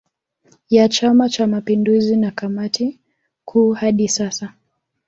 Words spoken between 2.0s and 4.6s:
na kamati kuu hadi sasa